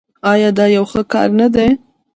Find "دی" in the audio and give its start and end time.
1.53-1.67